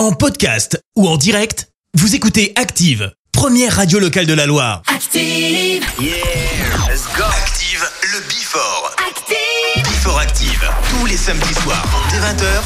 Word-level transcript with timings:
En 0.00 0.12
podcast 0.12 0.80
ou 0.96 1.06
en 1.06 1.18
direct, 1.18 1.68
vous 1.92 2.14
écoutez 2.14 2.54
Active, 2.56 3.12
première 3.32 3.76
radio 3.76 3.98
locale 3.98 4.24
de 4.24 4.32
la 4.32 4.46
Loire. 4.46 4.80
Active. 4.86 5.84
Yeah, 6.00 6.14
let's 6.88 7.04
go. 7.14 7.24
Active, 7.24 7.86
le 8.04 8.20
Before. 8.20 8.96
Active. 9.06 9.84
Before 9.84 10.18
Active, 10.18 10.70
tous 10.88 11.04
les 11.04 11.18
samedis 11.18 11.52
soirs, 11.52 11.84
dès 12.08 12.16
20h, 12.16 12.62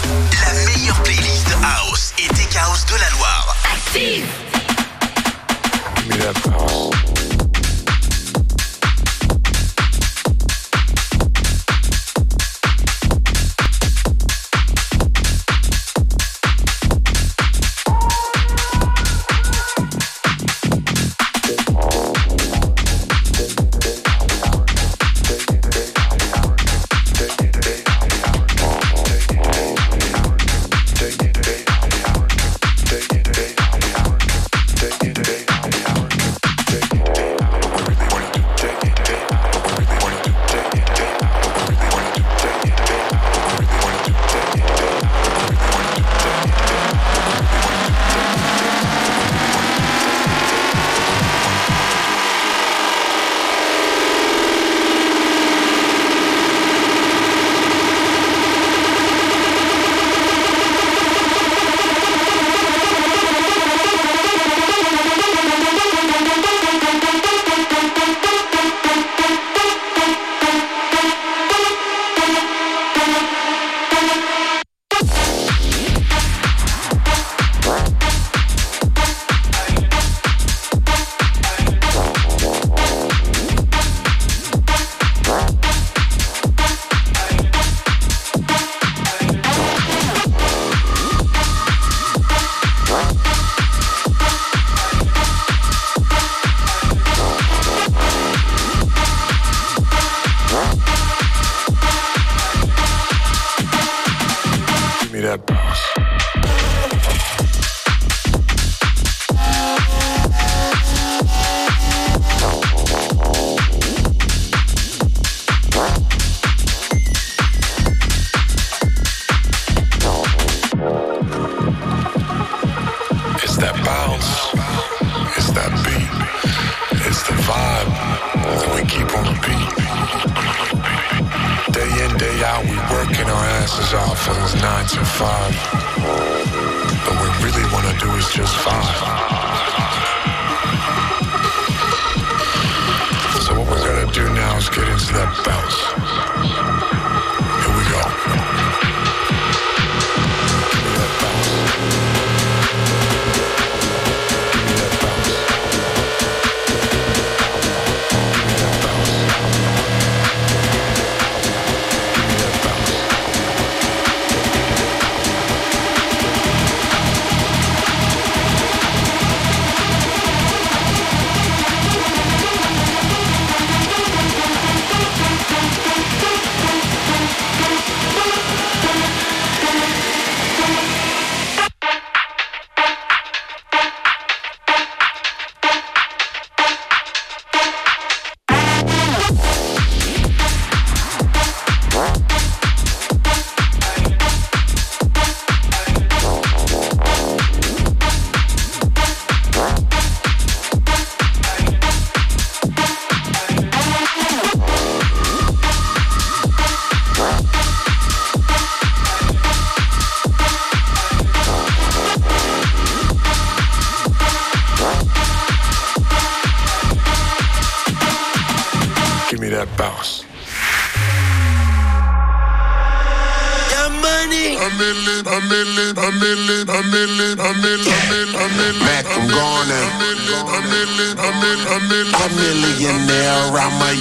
la 0.47 0.53
meilleure 0.65 1.03
playlist 1.03 1.49
house 1.61 2.13
et 2.21 2.29
tech 2.35 2.55
house 2.55 2.87
de 2.87 2.93
la 3.01 3.11
Loire. 3.19 3.57
Active. 3.75 4.27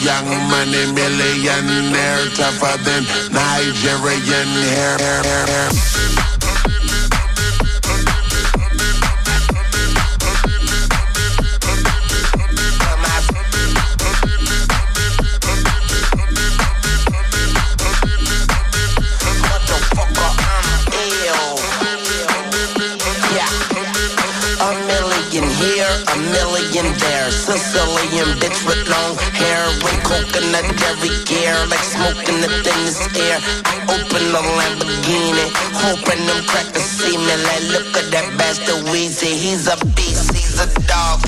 Young 0.04 0.28
money 0.52 0.92
millionaire, 0.92 2.28
tougher 2.36 2.78
than 2.84 3.04
Nigerian 3.32 4.48
hair. 4.76 4.98
hair, 5.00 5.48
hair. 5.48 5.93
Every 30.94 31.10
gear, 31.26 31.58
like 31.68 31.82
smoking 31.82 32.40
the 32.42 32.50
thinnest 32.62 33.10
air. 33.18 33.40
I 33.66 33.76
open 33.90 34.24
the 34.30 34.42
Lamborghini, 34.58 35.48
hoping 35.74 36.22
them 36.26 36.42
crackers 36.46 36.86
see 36.86 37.18
me. 37.18 37.36
Like, 37.46 37.66
look 37.74 37.90
at 37.98 38.08
that 38.14 38.28
bastard 38.38 38.86
Weezy. 38.94 39.34
He's 39.34 39.68
a 39.68 39.78
beast, 39.98 40.34
he's 40.34 40.60
a 40.62 40.70
dog, 40.86 41.23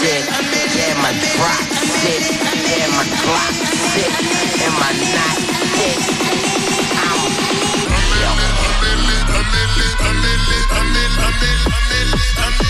sick. 0.00 0.24
My 1.02 1.12
drop 1.34 1.64
sick. 2.00 2.24
My 2.96 3.04
clock 3.20 3.54
sick. 3.92 4.12
And 4.64 4.74
my 4.80 4.92
knot. 5.12 5.38
I'm 7.92 8.06
real. 8.16 8.34
I'm 8.40 8.84
in 8.88 9.00
it, 9.12 9.28
I'm 9.28 9.54
in 9.60 9.76
it, 9.84 9.96
I'm 10.00 10.24
in 10.24 10.40
it, 10.56 10.66
I'm 10.72 10.96
in 10.96 11.12
it, 11.12 11.60
I'm 11.68 11.92
in 11.92 12.08
it, 12.16 12.38
I'm 12.38 12.54
in 12.54 12.66
it. 12.66 12.69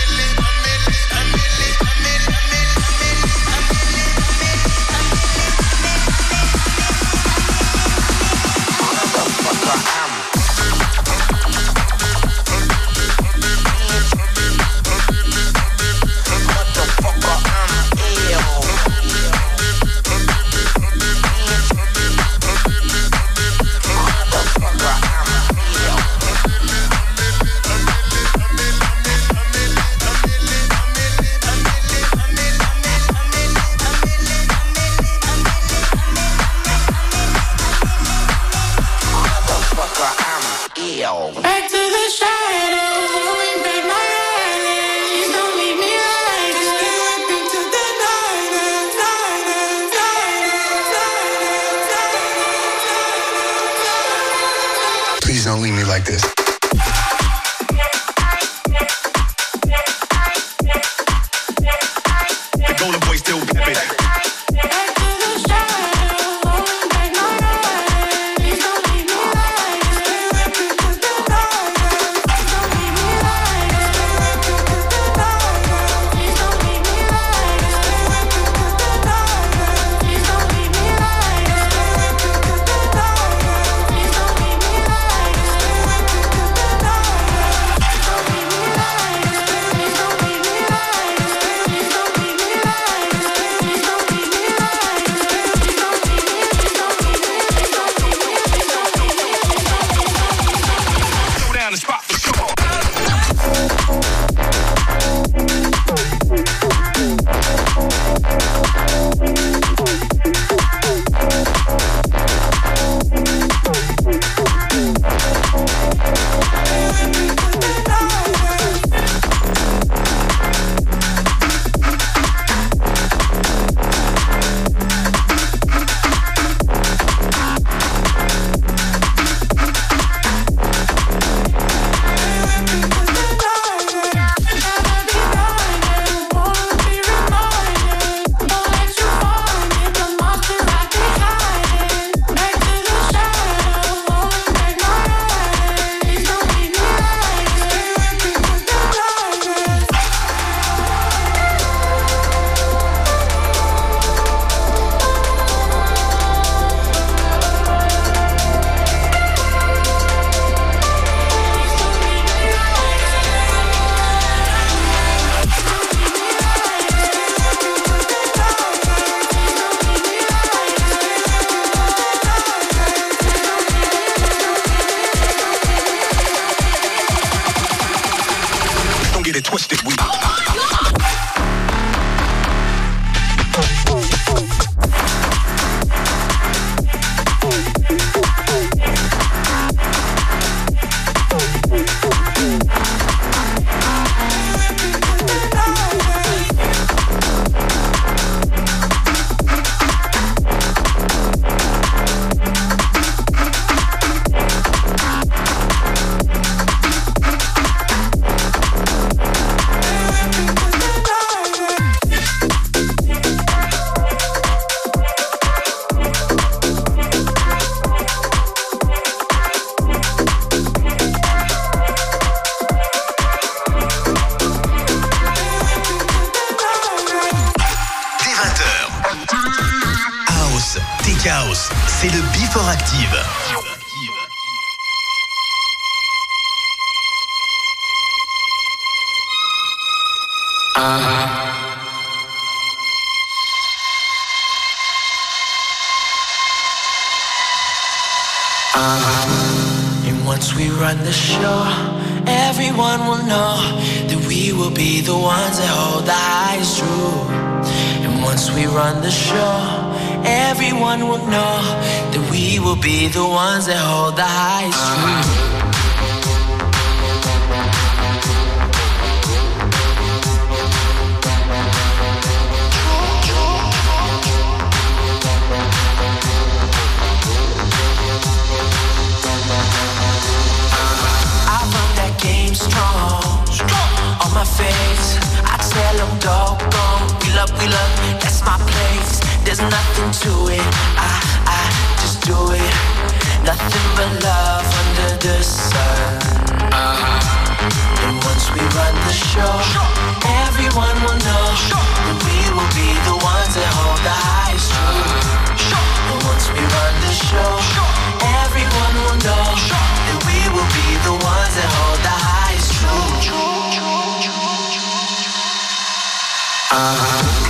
Uh. 316.73 317.40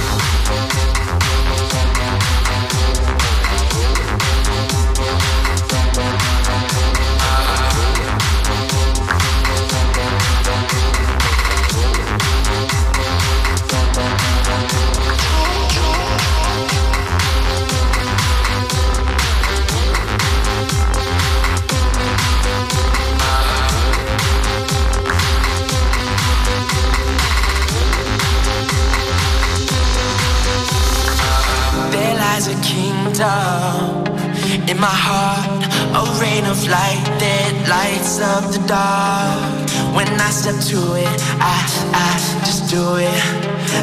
up 33.21 34.07
in 34.69 34.77
my 34.79 34.95
heart. 35.07 35.63
A 35.93 36.03
rain 36.19 36.45
of 36.45 36.59
light 36.67 37.03
that 37.19 37.53
lights 37.67 38.19
up 38.19 38.51
the 38.51 38.61
dark. 38.67 39.95
When 39.95 40.07
I 40.19 40.29
step 40.29 40.55
to 40.71 40.95
it, 40.95 41.21
I, 41.39 41.57
I 41.93 42.09
just 42.45 42.69
do 42.69 42.95
it. 42.95 43.23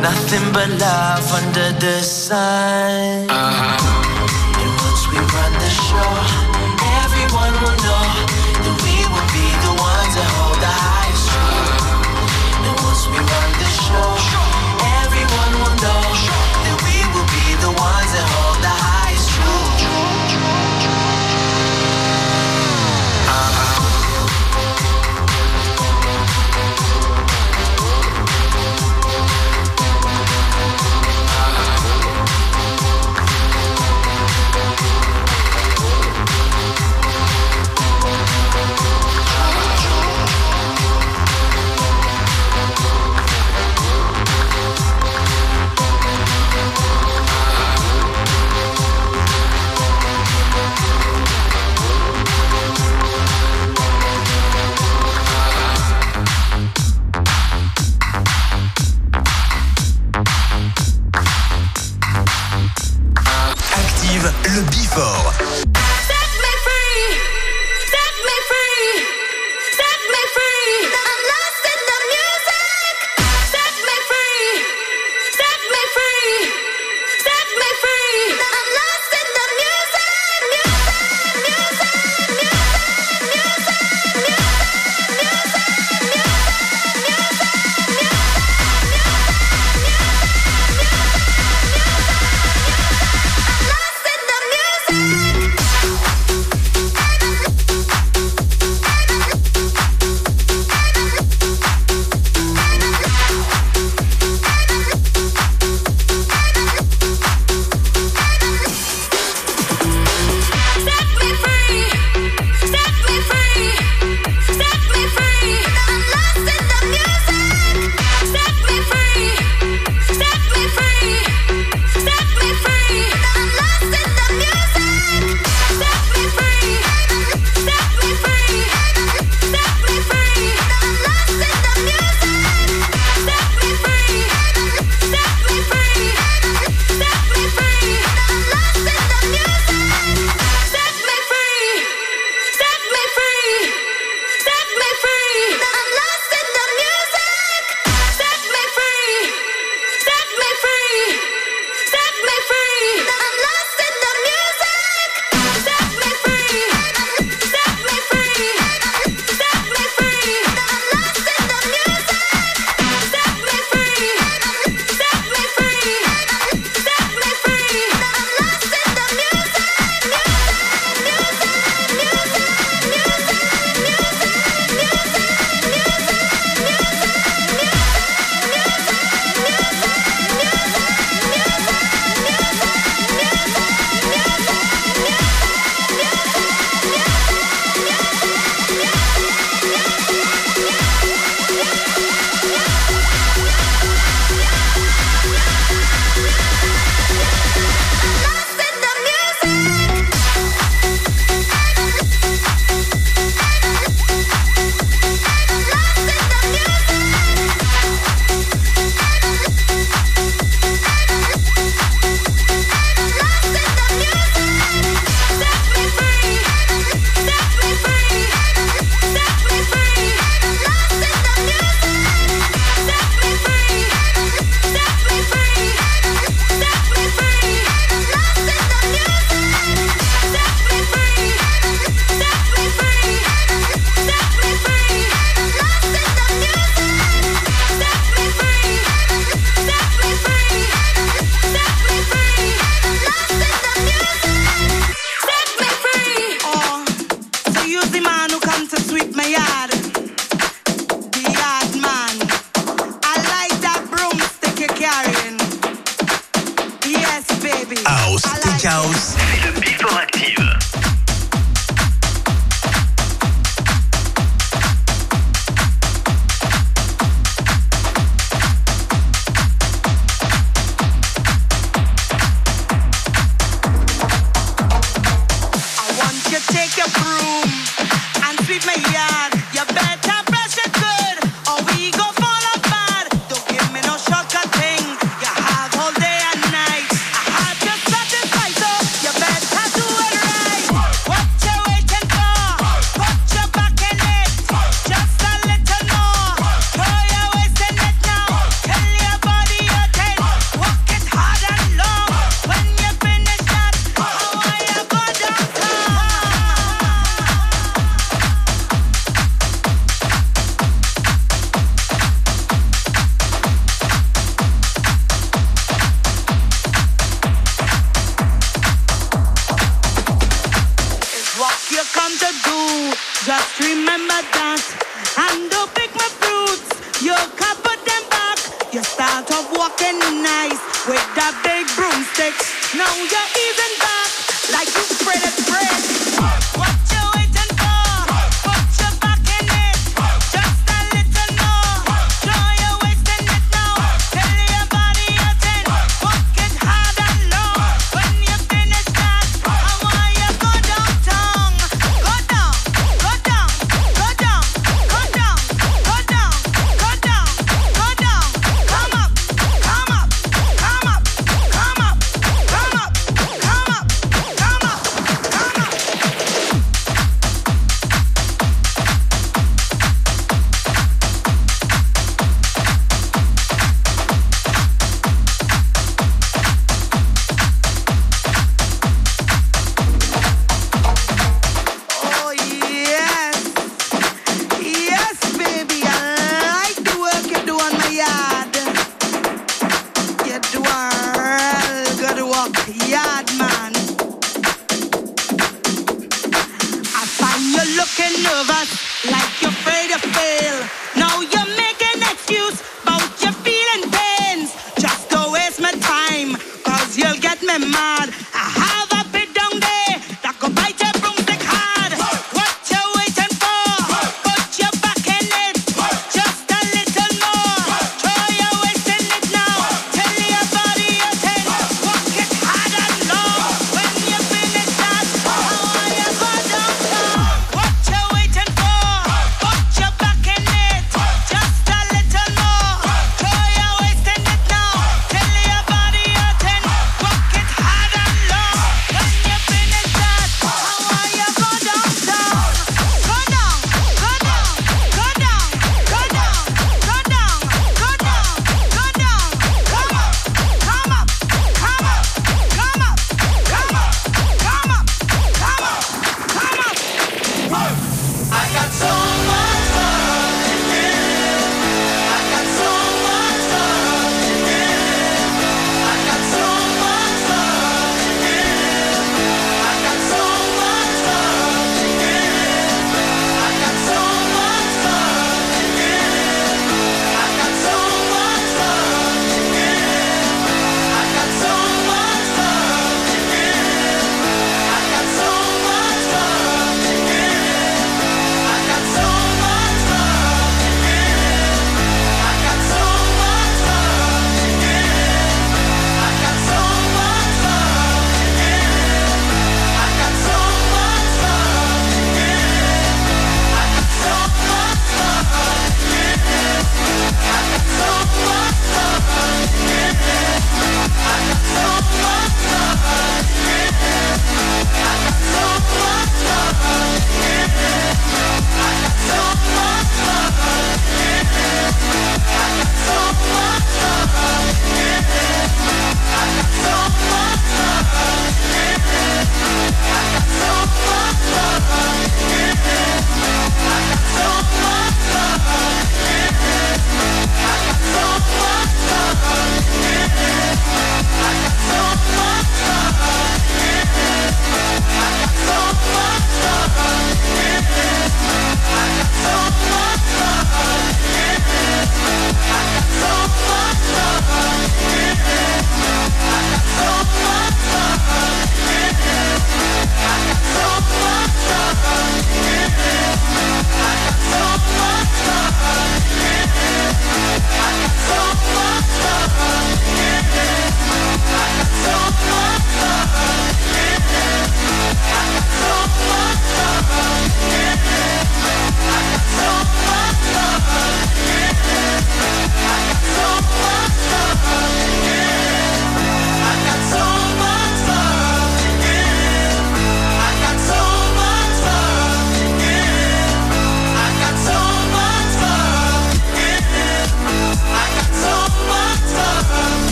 Nothing 0.00 0.52
but 0.52 0.68
love 0.80 1.26
under 1.32 1.72
the 1.78 2.02
sun. 2.02 3.30
Uh-huh. 3.30 4.01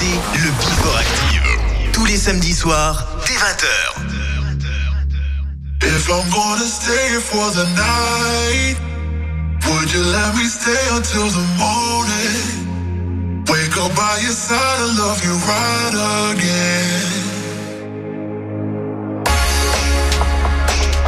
écoutez 0.00 0.38
le 0.38 0.50
Before 0.52 0.96
Active. 0.96 1.92
Tous 1.92 2.04
les 2.06 2.16
samedis 2.16 2.54
soirs, 2.54 3.06
dès 3.26 3.34
20h. 3.34 3.66
If 5.82 6.08
I'm 6.08 6.30
gonna 6.30 6.66
stay 6.66 7.20
for 7.20 7.50
the 7.52 7.64
night, 7.76 8.76
would 9.66 9.92
you 9.92 10.02
let 10.02 10.34
me 10.36 10.44
stay 10.44 10.88
until 10.92 11.28
the 11.30 11.44
morning? 11.58 13.44
Wake 13.48 13.76
up 13.78 13.94
by 13.94 14.20
your 14.22 14.32
side 14.32 14.80
and 14.80 14.98
love 14.98 15.22
you 15.24 15.34
right 15.48 15.94
again. 16.32 17.00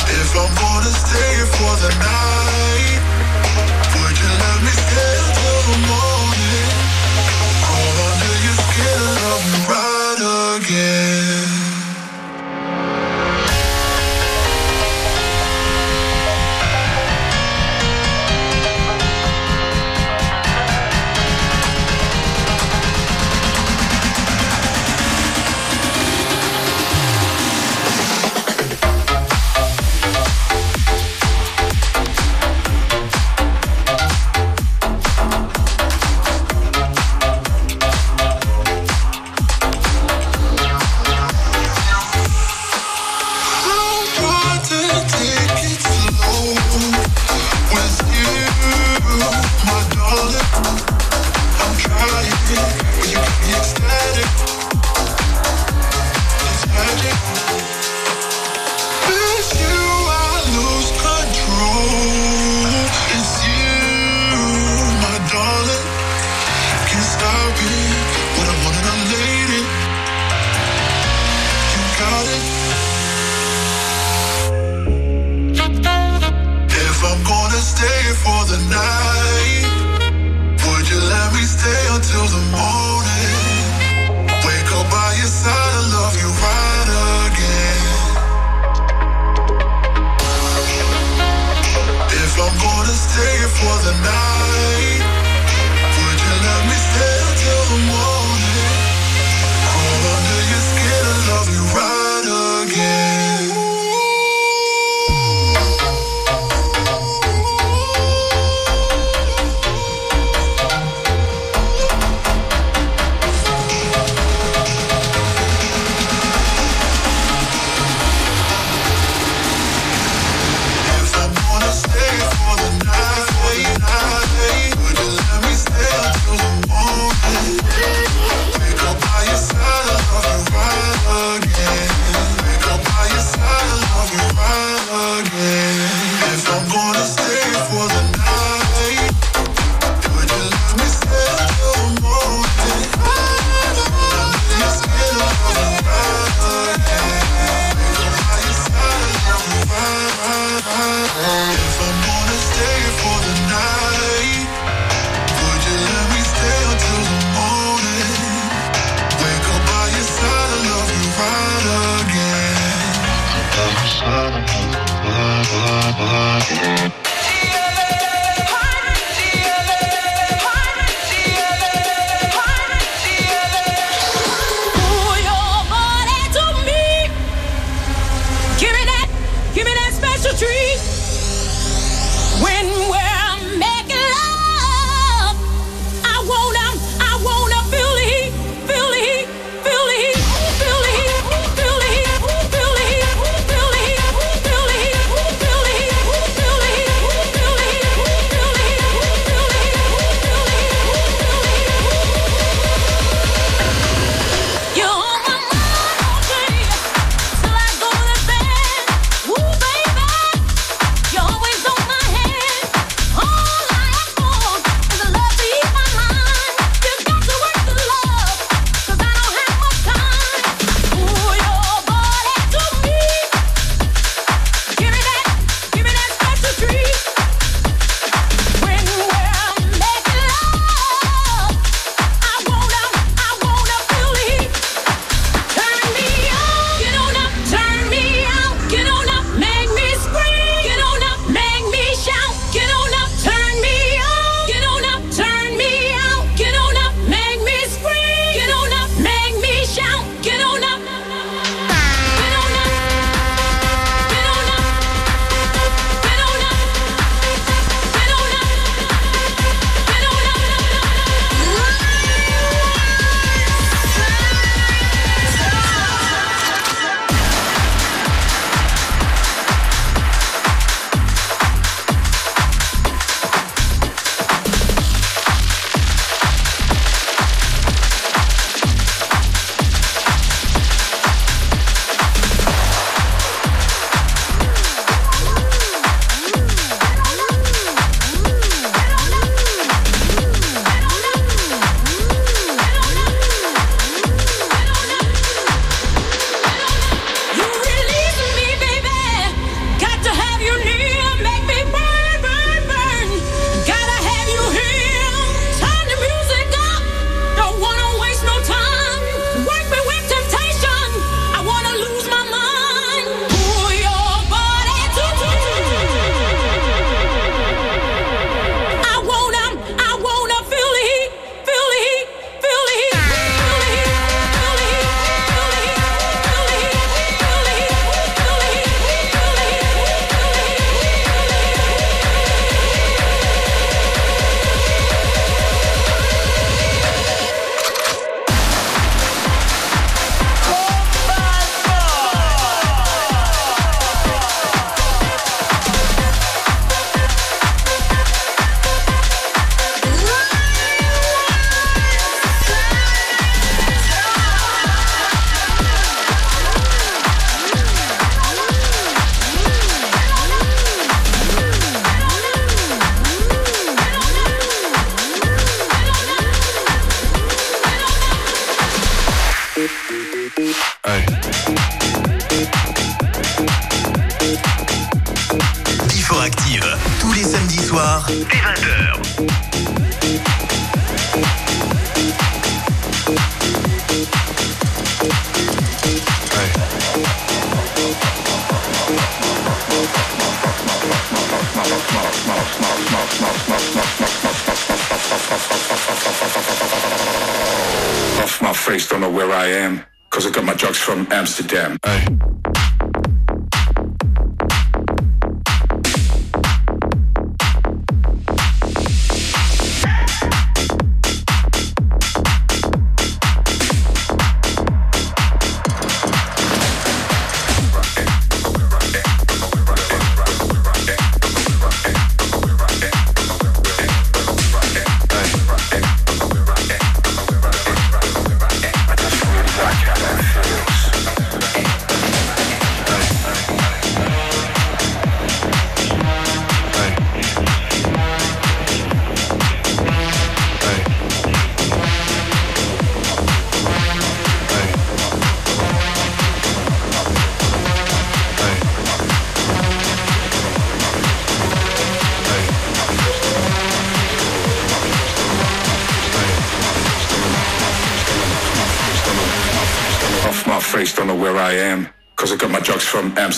If 0.08 0.36
I'm 0.36 0.54
gonna 0.54 0.90
stay 0.90 1.44
for 1.56 1.76
the 1.76 1.90
night. 1.98 2.91
Yeah. 10.82 11.11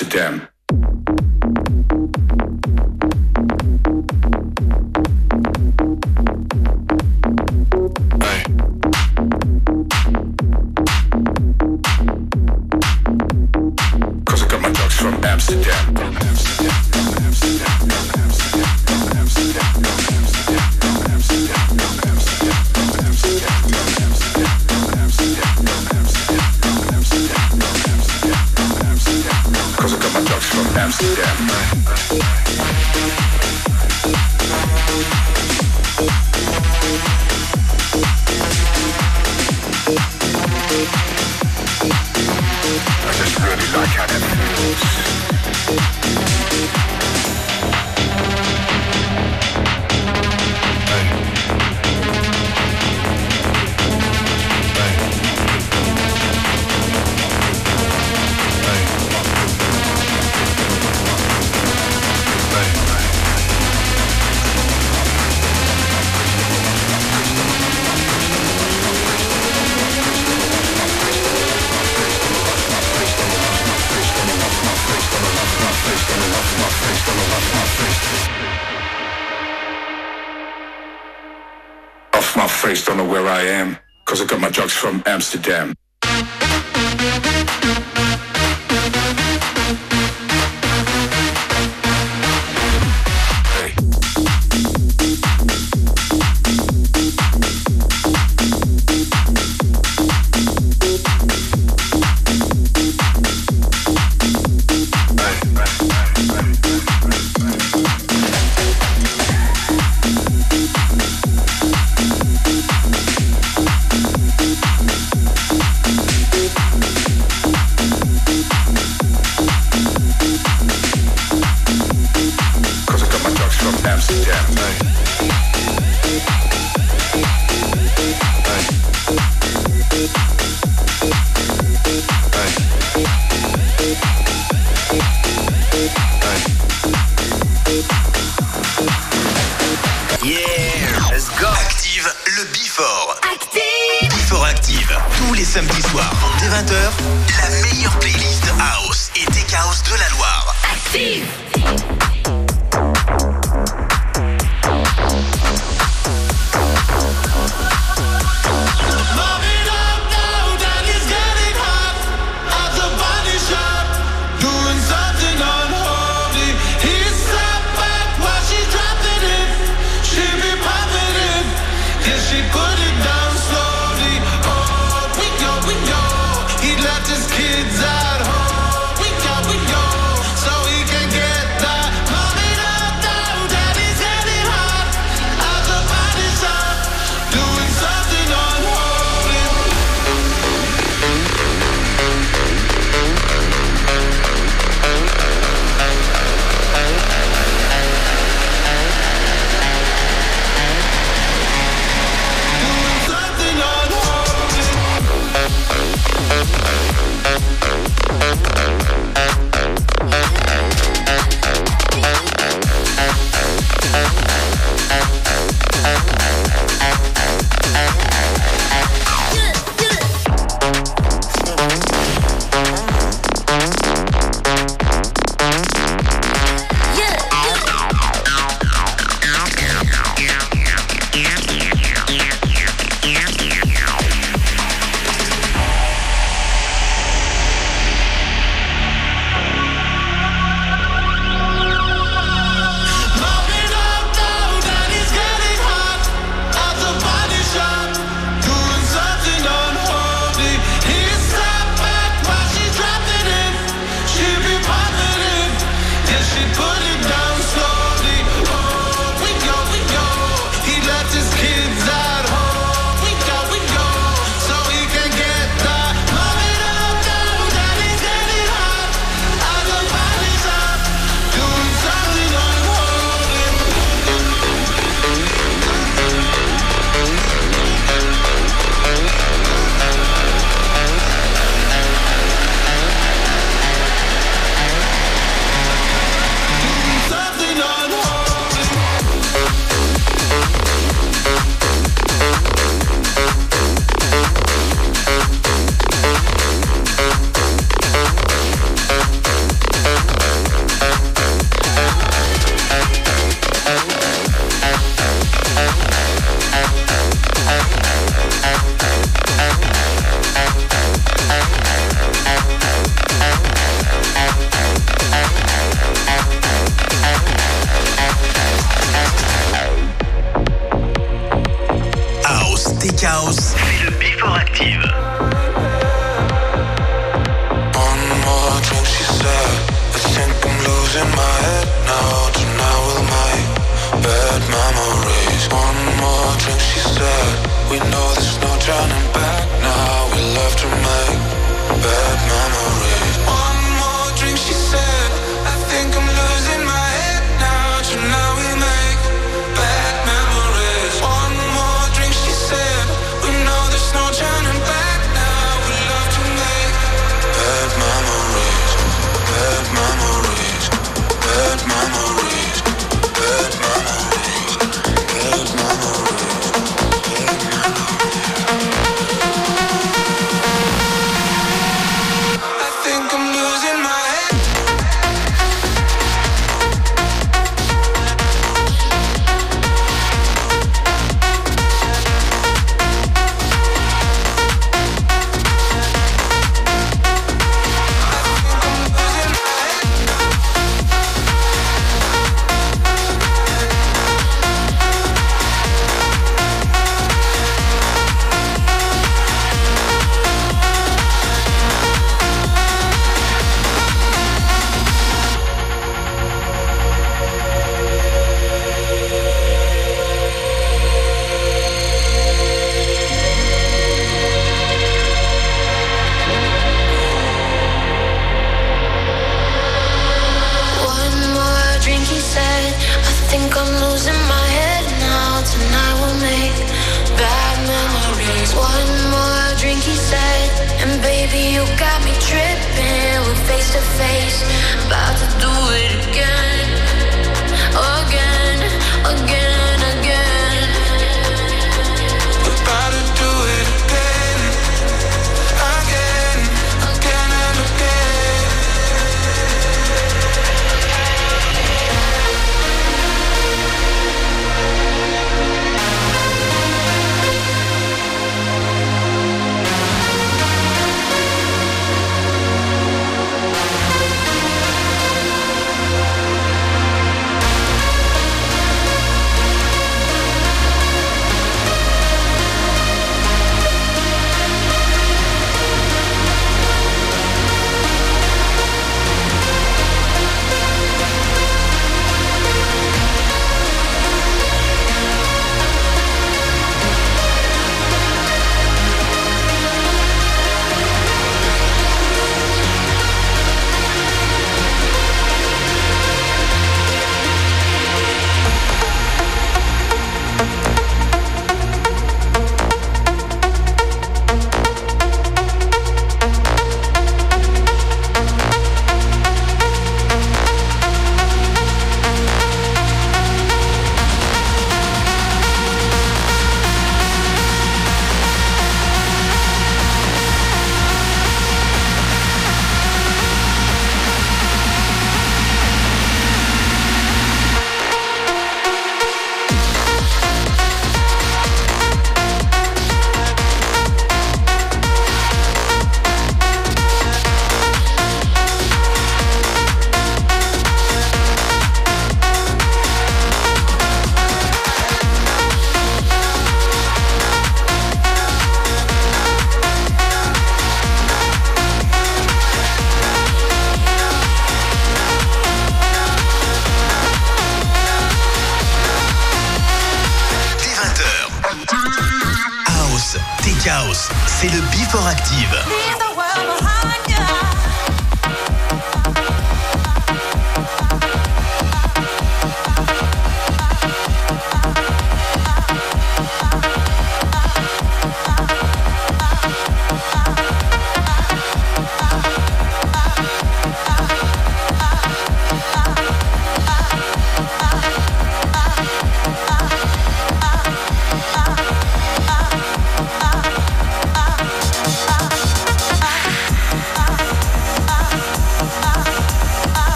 Amsterdam. 0.00 0.47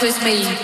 Dance 0.00 0.20
with 0.20 0.24
me. 0.24 0.57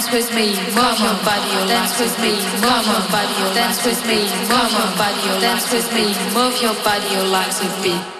Dance 0.00 0.12
with 0.12 0.34
me, 0.34 0.46
move 0.74 0.98
your 0.98 1.12
body, 1.24 1.50
oh, 1.60 1.66
dance 1.68 2.00
with 2.00 2.18
me, 2.20 2.30
move 2.32 2.86
your 2.86 3.04
body, 3.12 3.34
oh, 3.36 3.52
dance 3.54 3.84
with 3.84 4.06
me, 4.06 4.22
move 4.48 4.72
your 4.72 4.96
body, 4.96 5.20
oh, 5.28 5.40
dance 5.42 5.70
with 5.70 5.92
me, 5.92 6.06
move 6.32 6.62
your 6.62 6.74
body, 6.82 7.06
your 7.12 7.24
legs 7.24 7.60
a 7.60 7.82
beat. 7.82 8.19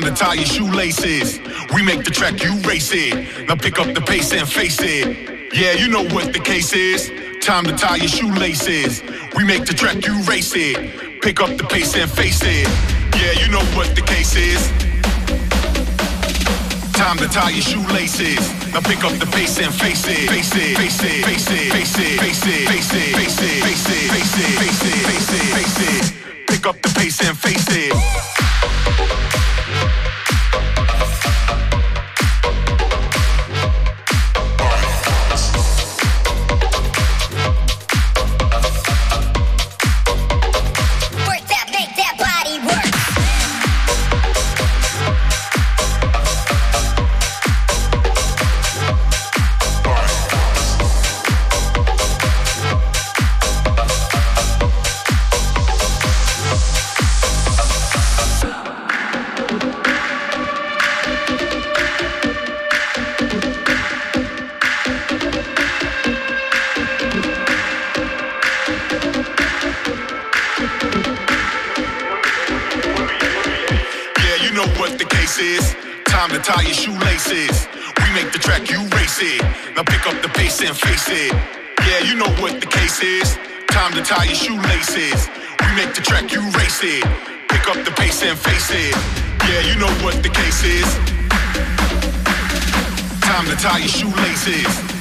Time 0.00 0.14
to 0.14 0.24
tie 0.24 0.32
your 0.32 0.46
shoelaces. 0.46 1.38
We 1.74 1.82
make 1.82 2.04
the 2.04 2.10
track, 2.10 2.42
you 2.42 2.56
race 2.60 2.90
it. 2.90 3.46
Now 3.46 3.54
pick 3.54 3.78
up 3.78 3.92
the 3.94 4.00
pace 4.00 4.32
and 4.32 4.48
face 4.48 4.80
it. 4.80 5.52
Yeah, 5.52 5.72
you 5.72 5.88
know 5.88 6.04
what 6.14 6.32
the 6.32 6.38
case 6.38 6.72
is. 6.72 7.12
Time 7.42 7.66
to 7.66 7.76
tie 7.76 7.96
your 7.96 8.08
shoelaces. 8.08 9.02
We 9.36 9.44
make 9.44 9.66
the 9.66 9.74
track, 9.74 10.06
you 10.06 10.16
race 10.22 10.54
it. 10.56 11.20
Pick 11.20 11.42
up 11.42 11.54
the 11.58 11.64
pace 11.64 11.94
and 11.96 12.10
face 12.10 12.40
it. 12.42 12.66
Yeah, 13.12 13.44
you 13.44 13.52
know 13.52 13.60
what 13.76 13.94
the 13.94 14.00
case 14.00 14.36
is. 14.36 14.72
Time 16.96 17.18
to 17.18 17.28
tie 17.28 17.50
your 17.50 17.60
shoelaces. 17.60 18.40
Now 18.72 18.80
pick 18.80 19.04
up 19.04 19.12
the 19.20 19.26
pace 19.26 19.58
and 19.58 19.74
face 19.74 20.06
it. 20.08 20.30
Face 20.30 20.56
it, 20.56 20.78
face 20.78 21.02
it, 21.04 21.24
face 21.26 21.50
it, 21.50 21.66
face 21.68 21.98
it, 21.98 22.20
face 22.20 22.42
it, 22.48 22.64
face 22.64 22.92
it, 22.94 23.12
face 23.12 23.36
it, 23.36 23.60
face 23.60 23.84
it, 23.84 24.56
face 24.56 24.80
it, 24.80 25.04
face 25.04 25.28
it, 25.28 25.44
face 25.52 25.78
it. 25.92 26.46
Pick 26.46 26.66
up 26.66 26.80
the 26.80 26.88
pace 26.98 27.20
and 27.20 27.36
face 27.36 27.68
it. 27.68 28.49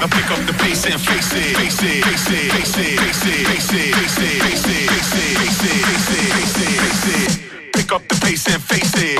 I 0.01 0.07
pick 0.07 0.31
up 0.31 0.39
the 0.47 0.53
pace 0.53 0.85
and 0.85 1.01
face 1.01 1.33
it, 1.33 1.57
face 1.57 1.83
it, 1.83 2.05
face 2.05 2.29
it, 2.31 2.49
face 2.55 2.77
it, 2.79 2.99
face 3.01 3.25
it, 3.27 3.43
face 3.43 3.73
it, 3.73 3.93
face 3.93 4.13
it, 4.15 4.39
face 4.39 4.63
it, 4.63 4.87
face 4.87 5.11
it, 5.11 5.35
face 5.35 5.59
it, 5.59 5.83
face 5.83 6.09
it, 6.15 6.31
face 6.31 6.59
it, 6.61 6.79
face 6.79 7.07
it. 7.15 7.73
Pick 7.73 7.91
up 7.91 8.07
the 8.07 8.15
pace 8.15 8.47
and 8.47 8.63
face 8.63 8.93
it. 8.95 9.19